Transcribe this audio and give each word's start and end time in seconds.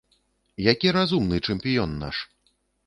Які 0.71 0.93
разумны 0.97 1.41
чэмпіён 1.47 1.91
наш. 2.05 2.27